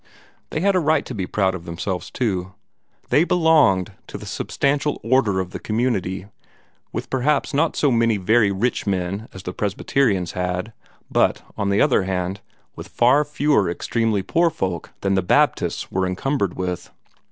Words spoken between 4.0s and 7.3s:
to the substantial order of the community, with